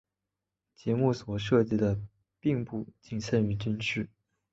[0.75, 2.01] 节目所涉及的
[2.39, 4.09] 并不仅限于军事。